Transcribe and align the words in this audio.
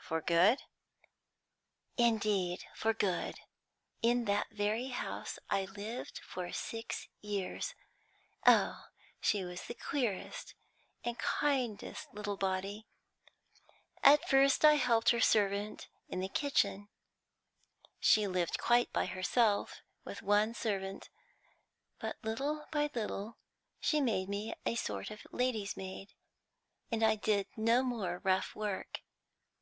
"For 0.00 0.22
good?" 0.22 0.62
"Indeed, 1.98 2.64
for 2.74 2.94
good. 2.94 3.34
In 4.00 4.24
that 4.24 4.46
very 4.50 4.86
house 4.88 5.38
I 5.50 5.66
lived 5.66 6.20
for 6.20 6.50
six 6.50 7.08
years. 7.20 7.74
Oh; 8.46 8.86
she 9.20 9.44
was 9.44 9.64
the 9.66 9.74
queerest 9.74 10.54
and 11.04 11.18
kindest 11.18 12.08
little 12.14 12.38
body! 12.38 12.86
At 14.02 14.26
first 14.26 14.64
I 14.64 14.76
helped 14.76 15.10
her 15.10 15.20
servant 15.20 15.88
in 16.08 16.20
the 16.20 16.28
kitchen, 16.30 16.88
she 18.00 18.26
lived 18.26 18.56
quite 18.56 18.90
by 18.94 19.04
herself, 19.04 19.82
with 20.04 20.22
one 20.22 20.54
servant, 20.54 21.10
but 21.98 22.16
little 22.24 22.64
by 22.72 22.88
little 22.94 23.36
she 23.78 24.00
made 24.00 24.30
me 24.30 24.54
a 24.64 24.74
sort 24.74 25.10
of 25.10 25.26
lady's 25.32 25.76
maid, 25.76 26.14
and 26.90 27.02
I 27.02 27.14
did 27.14 27.46
no 27.58 27.82
more 27.82 28.22
rough 28.24 28.54
work. 28.56 29.02